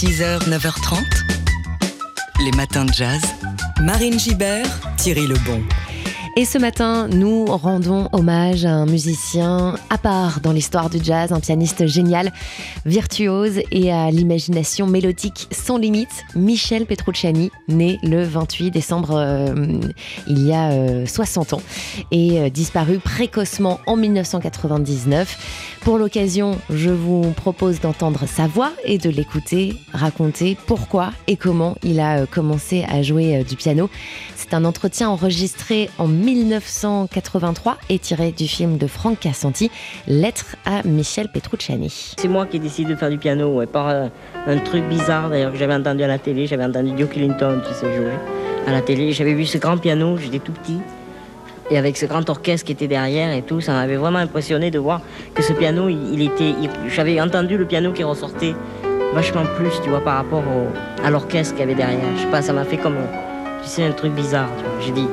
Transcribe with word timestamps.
6h, 0.00 0.48
9h30, 0.48 1.02
les 2.44 2.52
matins 2.52 2.84
de 2.84 2.92
jazz. 2.92 3.20
Marine 3.80 4.16
Gibert, 4.16 4.68
Thierry 4.96 5.26
Lebon. 5.26 5.60
Et 6.38 6.44
ce 6.44 6.56
matin, 6.56 7.08
nous 7.08 7.46
rendons 7.46 8.08
hommage 8.12 8.64
à 8.64 8.70
un 8.70 8.86
musicien 8.86 9.74
à 9.90 9.98
part 9.98 10.38
dans 10.38 10.52
l'histoire 10.52 10.88
du 10.88 10.98
jazz, 11.02 11.32
un 11.32 11.40
pianiste 11.40 11.88
génial, 11.88 12.32
virtuose 12.86 13.58
et 13.72 13.90
à 13.90 14.12
l'imagination 14.12 14.86
mélodique 14.86 15.48
sans 15.50 15.78
limite, 15.78 16.22
Michel 16.36 16.86
Petrucciani, 16.86 17.50
né 17.66 17.98
le 18.04 18.22
28 18.22 18.70
décembre 18.70 19.16
euh, 19.16 19.80
il 20.28 20.46
y 20.46 20.52
a 20.52 21.04
60 21.08 21.52
euh, 21.52 21.56
ans 21.56 21.62
et 22.12 22.38
euh, 22.38 22.50
disparu 22.50 23.00
précocement 23.00 23.80
en 23.88 23.96
1999. 23.96 25.78
Pour 25.80 25.98
l'occasion, 25.98 26.56
je 26.70 26.90
vous 26.90 27.32
propose 27.32 27.80
d'entendre 27.80 28.26
sa 28.28 28.46
voix 28.46 28.70
et 28.84 28.98
de 28.98 29.10
l'écouter 29.10 29.74
raconter 29.92 30.56
pourquoi 30.66 31.10
et 31.26 31.34
comment 31.34 31.76
il 31.82 31.98
a 31.98 32.26
commencé 32.26 32.84
à 32.88 33.02
jouer 33.02 33.42
du 33.42 33.56
piano. 33.56 33.90
C'est 34.36 34.54
un 34.54 34.64
entretien 34.64 35.08
enregistré 35.08 35.90
en 35.98 36.06
1983 36.34 37.78
et 37.88 37.98
tiré 37.98 38.32
du 38.32 38.46
film 38.46 38.76
de 38.76 38.86
Franck 38.86 39.20
Cassanti, 39.20 39.70
Lettre 40.06 40.56
à 40.66 40.82
Michel 40.84 41.28
Petrucciani. 41.32 42.14
C'est 42.18 42.28
moi 42.28 42.44
qui 42.44 42.56
ai 42.56 42.60
décidé 42.60 42.92
de 42.92 42.98
faire 42.98 43.08
du 43.08 43.16
piano, 43.16 43.64
par 43.66 43.88
euh, 43.88 44.08
un 44.46 44.58
truc 44.58 44.84
bizarre 44.84 45.30
d'ailleurs 45.30 45.52
que 45.52 45.58
j'avais 45.58 45.74
entendu 45.74 46.02
à 46.02 46.06
la 46.06 46.18
télé. 46.18 46.46
J'avais 46.46 46.64
entendu 46.64 46.92
Duke 46.92 47.16
Ellington 47.16 47.62
qui 47.66 47.72
se 47.72 47.80
jouait 47.80 48.18
à 48.66 48.72
la 48.72 48.82
télé. 48.82 49.12
J'avais 49.12 49.32
vu 49.32 49.46
ce 49.46 49.56
grand 49.56 49.78
piano, 49.78 50.18
j'étais 50.18 50.38
tout 50.38 50.52
petit. 50.52 50.78
Et 51.70 51.78
avec 51.78 51.96
ce 51.96 52.04
grand 52.04 52.28
orchestre 52.28 52.66
qui 52.66 52.72
était 52.72 52.88
derrière 52.88 53.32
et 53.32 53.42
tout, 53.42 53.62
ça 53.62 53.72
m'avait 53.72 53.96
vraiment 53.96 54.18
impressionné 54.18 54.70
de 54.70 54.78
voir 54.78 55.00
que 55.34 55.42
ce 55.42 55.54
piano, 55.54 55.88
il, 55.88 56.20
était. 56.20 56.54
J'avais 56.88 57.20
entendu 57.20 57.56
le 57.56 57.64
piano 57.64 57.92
qui 57.92 58.04
ressortait 58.04 58.54
vachement 59.14 59.44
plus, 59.56 59.72
tu 59.82 59.88
vois, 59.88 60.00
par 60.00 60.16
rapport 60.16 60.44
à 61.02 61.10
l'orchestre 61.10 61.54
qu'il 61.54 61.60
y 61.60 61.64
avait 61.64 61.74
derrière. 61.74 62.00
Je 62.16 62.22
sais 62.22 62.30
pas, 62.30 62.42
ça 62.42 62.52
m'a 62.52 62.64
fait 62.64 62.78
comme. 62.78 62.96
Tu 63.62 63.68
sais, 63.68 63.84
un 63.84 63.92
truc 63.92 64.12
bizarre, 64.12 64.48
J'ai 64.80 64.92
dit, 64.92 65.08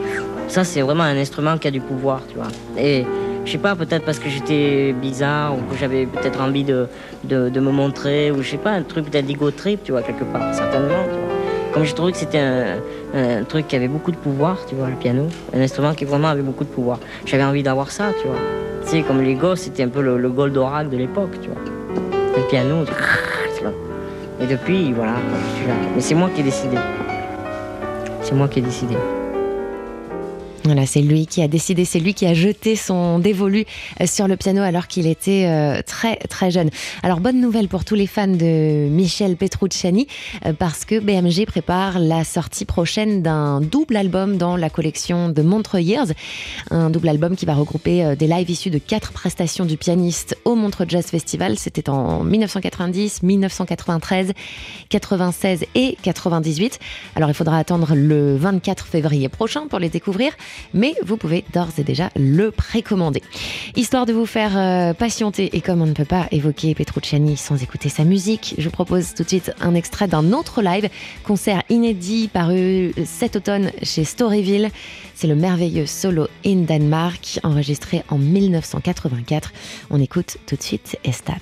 ça, 0.47 0.63
c'est 0.63 0.81
vraiment 0.81 1.03
un 1.03 1.17
instrument 1.17 1.57
qui 1.57 1.67
a 1.67 1.71
du 1.71 1.81
pouvoir, 1.81 2.21
tu 2.29 2.35
vois. 2.35 2.47
Et 2.77 3.05
je 3.45 3.51
sais 3.51 3.57
pas, 3.57 3.75
peut-être 3.75 4.05
parce 4.05 4.19
que 4.19 4.29
j'étais 4.29 4.93
bizarre 4.93 5.53
ou 5.55 5.61
que 5.71 5.77
j'avais 5.77 6.05
peut-être 6.05 6.41
envie 6.41 6.63
de, 6.63 6.87
de, 7.23 7.59
me 7.59 7.71
montrer 7.71 8.31
ou 8.31 8.41
je 8.41 8.51
sais 8.51 8.57
pas, 8.57 8.71
un 8.71 8.81
truc 8.81 9.09
d'ego 9.09 9.51
trip, 9.51 9.83
tu 9.83 9.91
vois, 9.91 10.01
quelque 10.01 10.23
part, 10.23 10.53
certainement, 10.53 11.03
tu 11.05 11.11
vois. 11.11 11.73
Comme 11.73 11.83
j'ai 11.83 11.93
trouvé 11.93 12.13
que 12.13 12.17
c'était 12.17 12.39
un, 12.39 13.43
truc 13.43 13.67
qui 13.67 13.75
avait 13.75 13.87
beaucoup 13.87 14.11
de 14.11 14.17
pouvoir, 14.17 14.65
tu 14.67 14.75
vois, 14.75 14.89
le 14.89 14.95
piano, 14.95 15.27
un 15.53 15.61
instrument 15.61 15.93
qui 15.93 16.05
vraiment 16.05 16.29
avait 16.29 16.41
beaucoup 16.41 16.63
de 16.63 16.69
pouvoir. 16.69 16.99
J'avais 17.25 17.43
envie 17.43 17.63
d'avoir 17.63 17.91
ça, 17.91 18.11
tu 18.21 18.27
vois. 18.27 18.37
Tu 18.83 18.91
sais, 18.91 19.01
comme 19.01 19.21
les 19.21 19.35
gosses, 19.35 19.61
c'était 19.61 19.83
un 19.83 19.89
peu 19.89 20.01
le, 20.01 20.17
le 20.17 20.29
Goldorak 20.29 20.89
de 20.89 20.97
l'époque, 20.97 21.39
tu 21.41 21.49
vois. 21.49 21.61
Le 22.37 22.47
piano, 22.49 22.85
tu 23.57 23.63
vois. 23.63 23.73
Et 24.41 24.47
depuis, 24.47 24.91
voilà, 24.93 25.13
je 25.51 25.57
suis 25.59 25.67
là. 25.67 25.73
Mais 25.95 26.01
c'est 26.01 26.15
moi 26.15 26.29
qui 26.33 26.41
ai 26.41 26.43
décidé. 26.43 26.77
C'est 28.21 28.35
moi 28.35 28.47
qui 28.47 28.59
ai 28.59 28.61
décidé. 28.61 28.95
Voilà, 30.65 30.87
c'est 30.87 31.01
lui 31.01 31.27
qui 31.27 31.43
a 31.43 31.47
décidé, 31.47 31.85
c'est 31.85 31.99
lui 31.99 32.15
qui 32.15 32.25
a 32.25 32.33
jeté 32.33 32.75
son 32.75 33.19
dévolu 33.19 33.65
euh, 34.01 34.07
sur 34.07 34.27
le 34.27 34.35
piano 34.35 34.63
alors 34.63 34.87
qu'il 34.87 35.05
était 35.05 35.45
euh, 35.45 35.83
très 35.85 36.15
très 36.15 36.49
jeune. 36.49 36.71
Alors 37.03 37.19
bonne 37.19 37.39
nouvelle 37.39 37.67
pour 37.67 37.85
tous 37.85 37.93
les 37.93 38.07
fans 38.07 38.25
de 38.25 38.87
Michel 38.89 39.37
Petrucciani 39.37 40.07
euh, 40.43 40.53
parce 40.53 40.83
que 40.83 40.99
BMG 40.99 41.45
prépare 41.45 41.99
la 41.99 42.23
sortie 42.23 42.65
prochaine 42.65 43.21
d'un 43.21 43.61
double 43.61 43.95
album 43.95 44.37
dans 44.37 44.57
la 44.57 44.71
collection 44.71 45.29
de 45.29 45.43
Montreux 45.43 45.81
Years, 45.81 46.07
un 46.71 46.89
double 46.89 47.09
album 47.09 47.35
qui 47.35 47.45
va 47.45 47.53
regrouper 47.53 48.15
des 48.15 48.25
lives 48.25 48.49
issus 48.49 48.71
de 48.71 48.79
quatre 48.79 49.11
prestations 49.11 49.65
du 49.65 49.77
pianiste 49.77 50.35
au 50.45 50.55
Montreux 50.55 50.87
Jazz 50.89 51.05
Festival. 51.05 51.59
C'était 51.59 51.91
en 51.91 52.23
1990, 52.23 53.21
1993, 53.21 54.33
96 54.89 55.65
et 55.75 55.95
98. 56.01 56.79
Alors 57.15 57.29
il 57.29 57.35
faudra 57.35 57.59
attendre 57.59 57.93
le 57.93 58.35
24 58.35 58.87
février 58.87 59.29
prochain 59.29 59.67
pour 59.67 59.77
les 59.77 59.89
découvrir 59.89 60.31
mais 60.73 60.93
vous 61.03 61.17
pouvez 61.17 61.43
d'ores 61.53 61.71
et 61.77 61.83
déjà 61.83 62.09
le 62.15 62.51
précommander. 62.51 63.21
Histoire 63.75 64.05
de 64.05 64.13
vous 64.13 64.25
faire 64.25 64.57
euh, 64.57 64.93
patienter, 64.93 65.55
et 65.55 65.61
comme 65.61 65.81
on 65.81 65.85
ne 65.85 65.93
peut 65.93 66.05
pas 66.05 66.27
évoquer 66.31 66.75
Petrucciani 66.75 67.37
sans 67.37 67.61
écouter 67.61 67.89
sa 67.89 68.03
musique, 68.03 68.55
je 68.57 68.65
vous 68.65 68.71
propose 68.71 69.13
tout 69.13 69.23
de 69.23 69.27
suite 69.27 69.51
un 69.61 69.75
extrait 69.75 70.07
d'un 70.07 70.31
autre 70.33 70.61
live, 70.61 70.89
concert 71.23 71.63
inédit 71.69 72.27
paru 72.27 72.93
cet 73.05 73.35
automne 73.35 73.71
chez 73.83 74.03
Storyville. 74.03 74.69
C'est 75.15 75.27
le 75.27 75.35
merveilleux 75.35 75.85
solo 75.85 76.27
in 76.45 76.63
Denmark, 76.67 77.39
enregistré 77.43 78.03
en 78.09 78.17
1984. 78.17 79.51
On 79.89 80.01
écoute 80.01 80.37
tout 80.45 80.55
de 80.55 80.63
suite 80.63 80.97
Estat. 81.03 81.35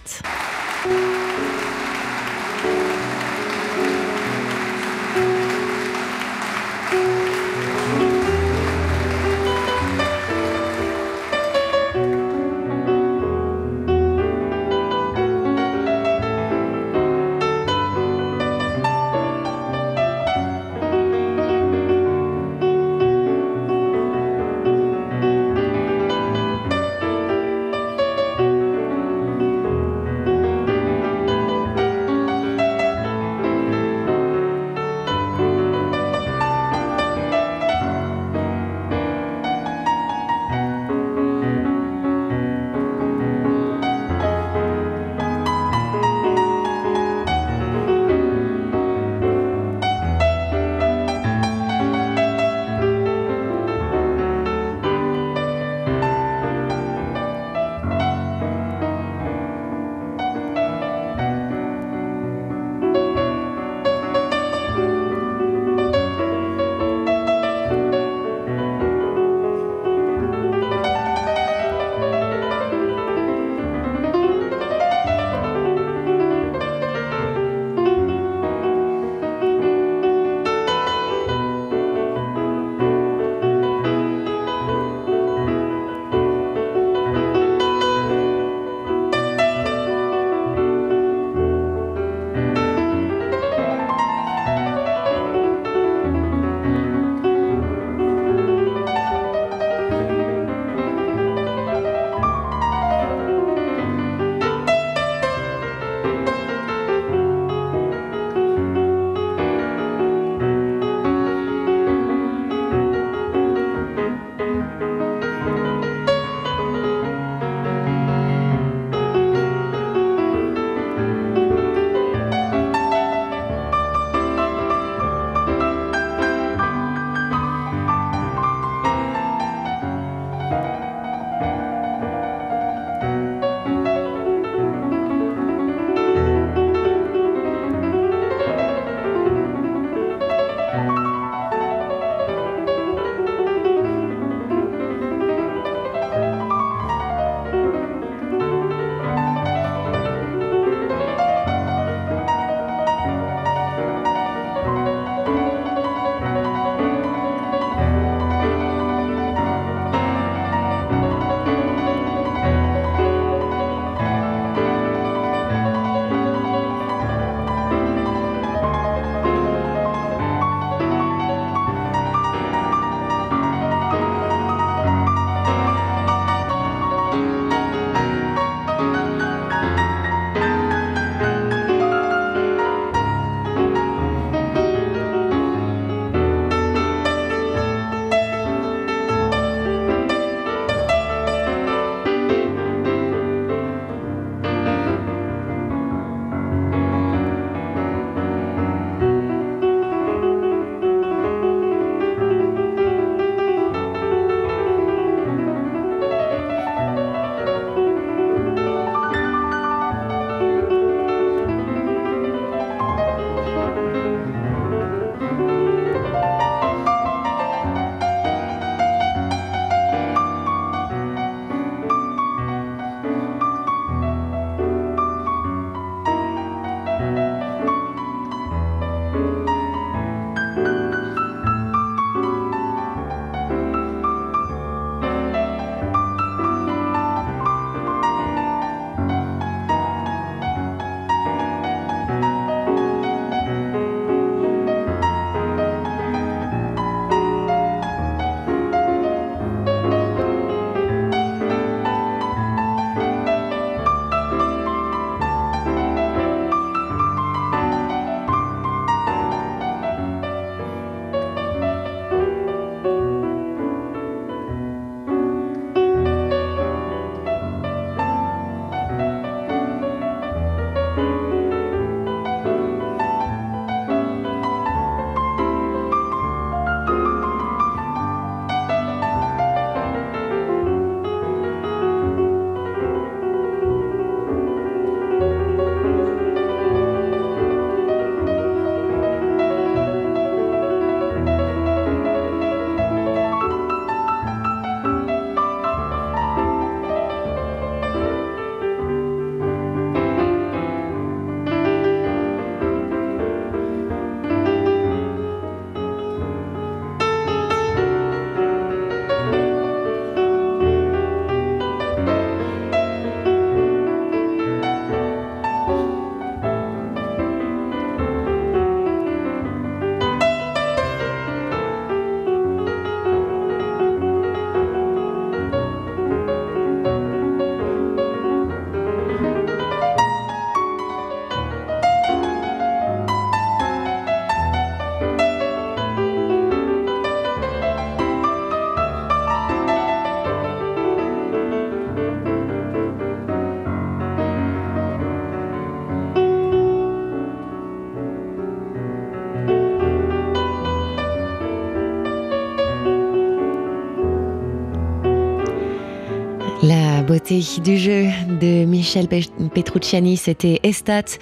Du 357.64 357.78
jeu 357.78 358.06
de 358.40 358.64
Michel 358.64 359.08
Petrucciani, 359.08 360.16
c'était 360.16 360.60
Estat 360.64 361.18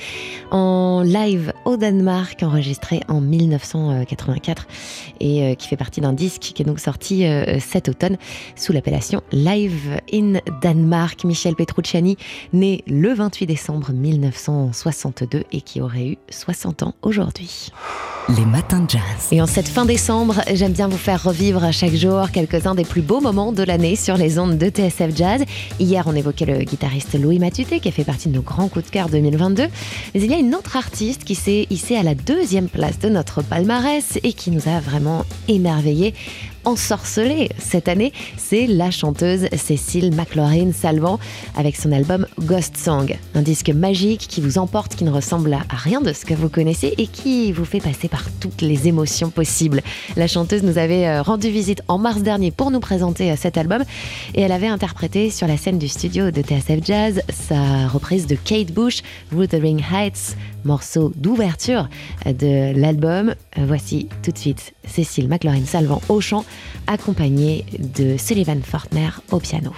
en 0.51 1.01
live 1.03 1.51
au 1.65 1.77
Danemark, 1.77 2.43
enregistré 2.43 3.01
en 3.07 3.21
1984 3.21 4.67
et 5.19 5.43
euh, 5.43 5.55
qui 5.55 5.67
fait 5.67 5.77
partie 5.77 5.99
d'un 5.99 6.13
disque 6.13 6.41
qui 6.41 6.61
est 6.61 6.65
donc 6.65 6.79
sorti 6.79 7.25
euh, 7.25 7.59
cet 7.59 7.89
automne 7.89 8.17
sous 8.55 8.71
l'appellation 8.71 9.21
Live 9.31 9.99
in 10.13 10.39
Denmark. 10.61 11.23
Michel 11.23 11.55
Petrucciani, 11.55 12.17
né 12.53 12.83
le 12.87 13.13
28 13.13 13.47
décembre 13.47 13.91
1962 13.91 15.43
et 15.51 15.61
qui 15.61 15.81
aurait 15.81 16.07
eu 16.07 16.17
60 16.29 16.83
ans 16.83 16.93
aujourd'hui. 17.01 17.71
Les 18.29 18.45
matins 18.45 18.81
de 18.81 18.89
jazz. 18.89 19.01
Et 19.31 19.41
en 19.41 19.47
cette 19.47 19.67
fin 19.67 19.85
décembre, 19.85 20.41
j'aime 20.53 20.71
bien 20.73 20.87
vous 20.87 20.97
faire 20.97 21.23
revivre 21.23 21.73
chaque 21.73 21.95
jour 21.95 22.31
quelques-uns 22.31 22.75
des 22.75 22.85
plus 22.85 23.01
beaux 23.01 23.19
moments 23.19 23.51
de 23.51 23.63
l'année 23.63 23.95
sur 23.95 24.15
les 24.15 24.37
ondes 24.37 24.57
de 24.57 24.69
TSF 24.69 25.15
Jazz. 25.15 25.43
Hier, 25.79 26.07
on 26.11 26.15
évoquait 26.15 26.45
le 26.45 26.59
guitariste 26.59 27.17
Louis 27.19 27.39
Matuté 27.39 27.79
qui 27.79 27.87
a 27.87 27.91
fait 27.91 28.03
partie 28.03 28.27
de 28.27 28.35
nos 28.35 28.41
grands 28.41 28.67
coups 28.67 28.85
de 28.85 28.91
cœur 28.91 29.07
2022. 29.07 29.67
Mais 30.13 30.21
il 30.21 30.29
y 30.29 30.33
a 30.33 30.37
une 30.37 30.53
autre 30.53 30.75
artiste 30.75 31.23
qui 31.23 31.35
s'est 31.35 31.67
hissée 31.69 31.95
à 31.95 32.03
la 32.03 32.15
deuxième 32.15 32.67
place 32.67 32.99
de 32.99 33.07
notre 33.07 33.41
palmarès 33.41 34.19
et 34.21 34.33
qui 34.33 34.51
nous 34.51 34.67
a 34.67 34.79
vraiment 34.79 35.25
émerveillés 35.47 36.13
ensorcelée 36.65 37.49
cette 37.57 37.87
année, 37.87 38.13
c'est 38.37 38.67
la 38.67 38.91
chanteuse 38.91 39.47
Cécile 39.55 40.13
McLaurin 40.13 40.71
Salvant 40.73 41.19
avec 41.55 41.75
son 41.75 41.91
album 41.91 42.27
Ghost 42.39 42.77
Song, 42.77 43.15
un 43.35 43.41
disque 43.41 43.69
magique 43.69 44.27
qui 44.27 44.41
vous 44.41 44.57
emporte, 44.57 44.95
qui 44.95 45.03
ne 45.03 45.11
ressemble 45.11 45.53
à 45.53 45.75
rien 45.75 46.01
de 46.01 46.13
ce 46.13 46.25
que 46.25 46.33
vous 46.33 46.49
connaissez 46.49 46.93
et 46.97 47.07
qui 47.07 47.51
vous 47.51 47.65
fait 47.65 47.79
passer 47.79 48.07
par 48.07 48.23
toutes 48.39 48.61
les 48.61 48.87
émotions 48.87 49.29
possibles. 49.29 49.81
La 50.15 50.27
chanteuse 50.27 50.63
nous 50.63 50.77
avait 50.77 51.07
euh, 51.07 51.21
rendu 51.21 51.49
visite 51.49 51.81
en 51.87 51.97
mars 51.97 52.21
dernier 52.21 52.51
pour 52.51 52.71
nous 52.71 52.79
présenter 52.79 53.31
euh, 53.31 53.35
cet 53.37 53.57
album 53.57 53.83
et 54.35 54.41
elle 54.41 54.51
avait 54.51 54.67
interprété 54.67 55.29
sur 55.29 55.47
la 55.47 55.57
scène 55.57 55.79
du 55.79 55.87
studio 55.87 56.31
de 56.31 56.41
TSF 56.41 56.83
Jazz 56.83 57.21
sa 57.29 57.87
reprise 57.87 58.27
de 58.27 58.35
Kate 58.35 58.71
Bush, 58.71 59.01
Wuthering 59.31 59.81
Heights, 59.91 60.35
morceau 60.63 61.11
d'ouverture 61.15 61.89
euh, 62.25 62.33
de 62.33 62.79
l'album. 62.79 63.35
Voici 63.57 64.07
tout 64.23 64.31
de 64.31 64.37
suite 64.37 64.73
Cécile 64.85 65.27
McLaurin 65.27 65.65
Salvant 65.65 66.01
au 66.09 66.21
chant 66.21 66.45
accompagné 66.87 67.65
de 67.79 68.17
Sullivan 68.17 68.61
Fortner 68.63 69.09
au 69.31 69.39
piano. 69.39 69.73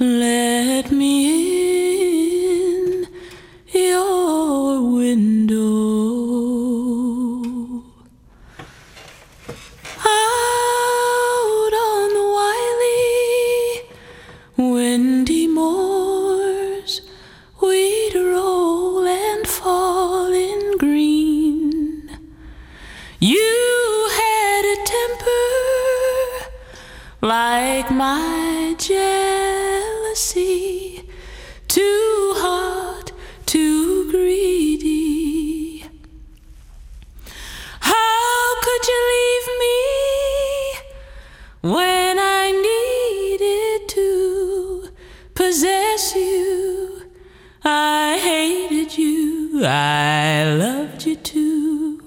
Let 0.00 0.92
me 0.92 2.54
in 2.54 3.08
your 3.74 4.80
window. 4.92 5.58
Out 10.06 11.72
on 11.74 12.14
the 12.14 12.26
wily, 12.38 13.82
windy 14.70 15.48
moors, 15.48 17.00
we'd 17.60 18.14
roll 18.14 19.04
and 19.04 19.48
fall 19.48 20.32
in 20.32 20.78
green. 20.78 22.08
You 23.18 24.08
had 24.12 24.64
a 24.64 24.76
temper 24.84 26.46
like 27.20 27.90
my 27.90 28.76
jet 28.78 29.87
too 31.68 32.32
hot, 32.38 33.12
too 33.46 34.10
greedy. 34.10 35.84
How 37.78 38.60
could 38.64 38.84
you 38.88 39.00
leave 39.14 39.48
me 39.62 39.78
when 41.72 42.18
I 42.18 42.50
needed 42.50 43.88
to 43.90 44.90
possess 45.36 46.16
you? 46.16 47.02
I 47.64 48.18
hated 48.20 48.98
you, 48.98 49.62
I 49.64 50.52
loved 50.58 51.06
you 51.06 51.14
too. 51.14 52.02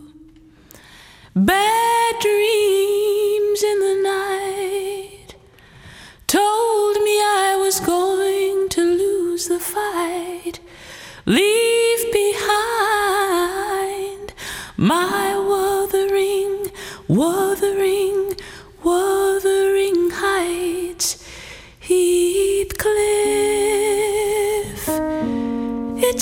Bad 1.33 1.90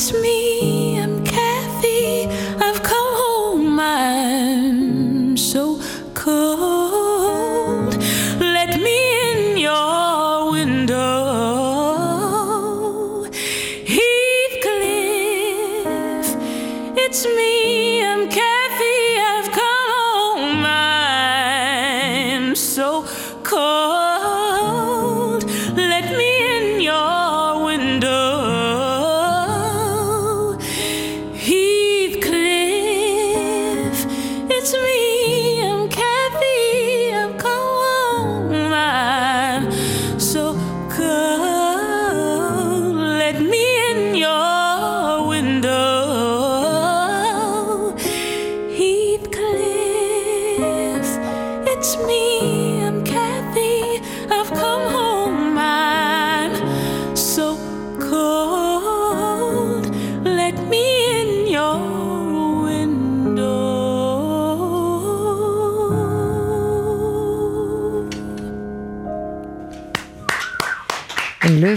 It's 0.01 0.13
me, 0.13 0.97
I'm 0.97 1.25
Kathy. 1.25 2.25
I've 2.57 2.81
come 2.81 3.13
home, 3.23 3.77
I'm 3.81 5.35
so 5.35 5.81
cold. 6.13 7.97
Let 8.39 8.79
me 8.79 8.97
in 9.29 9.57
your 9.57 10.51
window. 10.51 10.95
Heathcliff, 13.93 14.67
it's 16.97 17.25
me, 17.25 18.01
I'm 18.01 18.29
Kathy. 18.29 19.19
I've 19.33 19.51
come 19.51 19.89
home, 19.99 20.63
I'm 20.65 22.55
so 22.55 23.03
cold. 23.43 23.78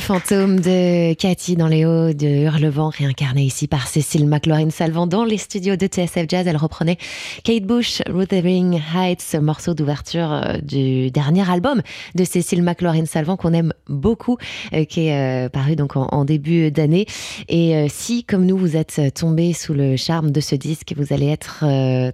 Fantôme 0.03 0.59
de 0.59 1.15
Cathy 1.15 1.55
dans 1.55 1.69
les 1.69 1.87
hauts 1.87 2.13
de 2.13 2.27
Hurlevent, 2.27 2.89
réincarné 2.89 3.45
ici 3.45 3.69
par 3.69 3.87
Cécile 3.87 4.27
McLaurin 4.27 4.71
Salvant 4.71 5.07
dans 5.07 5.25
les 5.25 5.39
studios 5.39 5.77
de 5.77 5.87
TSF 5.87 6.25
Jazz. 6.29 6.45
Elle 6.49 6.57
reprenait 6.57 6.99
Kate 7.45 7.63
Bush, 7.63 8.03
Wuthering 8.13 8.81
Heights, 8.97 9.37
morceau 9.41 9.75
d'ouverture 9.75 10.33
euh, 10.33 10.59
du 10.59 11.13
dernier 11.13 11.49
album 11.49 11.83
de 12.17 12.25
Cécile 12.25 12.65
McLaurin 12.65 13.07
Salvant 13.07 13.37
qu'on 13.37 13.53
aime 13.53 13.73
beaucoup, 13.87 14.39
euh, 14.73 14.85
qui 14.85 15.07
est 15.07 15.47
euh, 15.47 15.49
paru 15.49 15.77
donc 15.77 15.95
en, 15.95 16.25
début 16.25 16.73
d'année. 16.73 17.07
Et 17.49 17.87
si, 17.89 18.25
comme 18.25 18.45
nous, 18.45 18.57
vous 18.57 18.77
êtes 18.77 19.01
tombé 19.15 19.53
sous 19.53 19.75
le 19.75 19.97
charme 19.97 20.33
de 20.33 20.41
ce 20.41 20.55
disque, 20.55 20.95
vous 20.97 21.13
allez 21.13 21.29
être 21.29 21.65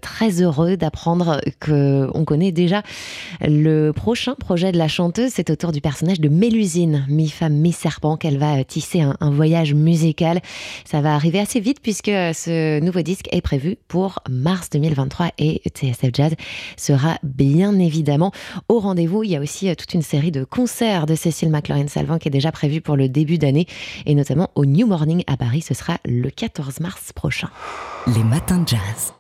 très 0.00 0.42
heureux 0.42 0.76
d'apprendre 0.76 1.40
que 1.61 2.09
on 2.14 2.25
connaît 2.25 2.52
déjà 2.52 2.83
le 3.42 3.92
prochain 3.92 4.35
projet 4.35 4.73
de 4.73 4.78
la 4.78 4.88
chanteuse. 4.88 5.30
C'est 5.35 5.50
autour 5.50 5.73
du 5.73 5.80
personnage 5.80 6.21
de 6.21 6.28
Mélusine, 6.28 7.04
mi-femme, 7.09 7.54
mi 7.54 7.73
Serpent 7.78 8.16
qu'elle 8.16 8.38
va 8.38 8.64
tisser 8.64 9.00
un, 9.00 9.30
voyage 9.30 9.75
musical. 9.75 10.40
Ça 10.85 11.00
va 11.00 11.14
arriver 11.14 11.38
assez 11.38 11.61
vite 11.61 11.78
puisque 11.82 12.06
ce 12.06 12.80
nouveau 12.80 13.02
disque 13.02 13.28
est 13.30 13.40
prévu 13.40 13.76
pour 13.88 14.20
mars 14.28 14.70
2023 14.70 15.30
et 15.38 15.62
TSF 15.66 16.11
Jazz 16.12 16.35
sera 16.76 17.18
bien 17.23 17.78
évidemment 17.78 18.32
au 18.68 18.80
rendez-vous. 18.80 19.23
Il 19.23 19.30
y 19.30 19.37
a 19.37 19.40
aussi 19.40 19.75
toute 19.76 19.94
une 19.94 20.02
série 20.02 20.32
de 20.32 20.44
concerts 20.44 21.06
de 21.06 21.14
Cécile 21.14 21.50
McLaurin-Salvant 21.50 22.18
qui 22.18 22.28
est 22.28 22.32
déjà 22.32 22.52
prévue 22.52 22.80
pour 22.80 22.97
le 22.97 23.08
début 23.08 23.38
d'année 23.38 23.66
et 24.06 24.14
notamment 24.14 24.50
au 24.54 24.64
New 24.64 24.87
Morning 24.87 25.23
à 25.26 25.37
Paris. 25.37 25.62
Ce 25.62 25.75
sera 25.75 25.99
le 26.04 26.30
14 26.30 26.80
mars 26.80 27.12
prochain. 27.14 27.49
Les 28.06 28.25
matins 28.25 28.58
de 28.58 28.68
jazz. 28.68 29.12